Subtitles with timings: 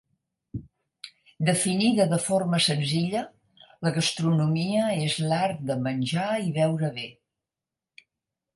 [1.49, 3.21] Definida de forma senzilla,
[3.87, 7.07] la gastronomia és l’art de menjar i beure bé.